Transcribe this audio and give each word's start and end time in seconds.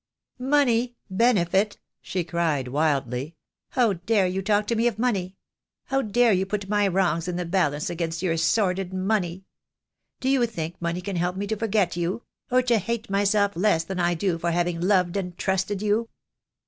"Money, 0.39 0.95
benefit," 1.11 1.77
she 2.01 2.23
cried, 2.23 2.67
wildly. 2.69 3.35
"How 3.69 3.93
dare 3.93 4.25
you 4.25 4.41
talk 4.41 4.65
to 4.65 4.75
me 4.75 4.87
of 4.87 4.97
money? 4.97 5.35
How 5.83 6.01
dare 6.01 6.33
you 6.33 6.43
put 6.47 6.67
my 6.67 6.87
wrongs 6.87 7.27
in 7.27 7.35
the 7.35 7.45
balance 7.45 7.87
against 7.87 8.23
your 8.23 8.35
sordid 8.35 8.95
money? 8.95 9.45
Do 10.19 10.27
you 10.27 10.47
think 10.47 10.81
money 10.81 11.01
can 11.01 11.17
help 11.17 11.35
me 11.35 11.45
to 11.45 11.55
forget 11.55 11.95
you— 11.95 12.23
or 12.51 12.63
to 12.63 12.79
hate 12.79 13.11
myself 13.11 13.51
less 13.55 13.83
than 13.83 13.99
I 13.99 14.15
do 14.15 14.39
for 14.39 14.49
having 14.49 14.81
loved 14.81 15.17
and 15.17 15.37
trusted 15.37 15.83
you?" 15.83 16.09